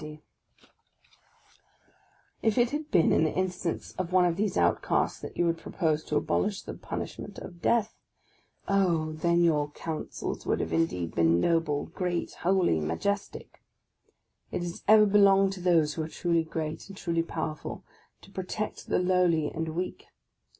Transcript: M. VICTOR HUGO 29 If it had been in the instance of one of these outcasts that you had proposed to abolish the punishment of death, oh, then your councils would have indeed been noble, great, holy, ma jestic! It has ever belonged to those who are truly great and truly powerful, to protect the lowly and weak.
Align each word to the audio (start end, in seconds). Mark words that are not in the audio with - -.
M. 0.01 0.07
VICTOR 0.07 0.17
HUGO 0.17 0.69
29 2.41 2.51
If 2.51 2.57
it 2.57 2.71
had 2.71 2.89
been 2.89 3.11
in 3.13 3.23
the 3.23 3.33
instance 3.35 3.91
of 3.99 4.11
one 4.11 4.25
of 4.25 4.35
these 4.35 4.57
outcasts 4.57 5.19
that 5.19 5.37
you 5.37 5.45
had 5.45 5.59
proposed 5.59 6.07
to 6.07 6.15
abolish 6.15 6.63
the 6.63 6.73
punishment 6.73 7.37
of 7.37 7.61
death, 7.61 7.93
oh, 8.67 9.11
then 9.11 9.43
your 9.43 9.69
councils 9.73 10.43
would 10.43 10.59
have 10.59 10.73
indeed 10.73 11.13
been 11.13 11.39
noble, 11.39 11.85
great, 11.85 12.33
holy, 12.33 12.79
ma 12.79 12.95
jestic! 12.95 13.61
It 14.49 14.63
has 14.63 14.81
ever 14.87 15.05
belonged 15.05 15.53
to 15.53 15.61
those 15.61 15.93
who 15.93 16.01
are 16.01 16.07
truly 16.09 16.45
great 16.45 16.87
and 16.89 16.97
truly 16.97 17.21
powerful, 17.21 17.85
to 18.21 18.31
protect 18.31 18.87
the 18.87 18.97
lowly 18.97 19.51
and 19.51 19.69
weak. 19.69 20.07